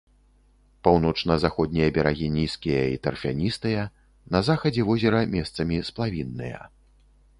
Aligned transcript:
Паўночна-заходнія 0.85 1.89
берагі 1.97 2.29
нізкія 2.39 2.81
і 2.93 2.97
тарфяністыя, 3.05 3.81
на 4.37 4.45
захадзе 4.49 4.81
возера 4.91 5.19
месцамі 5.35 5.77
сплавінныя. 5.91 6.59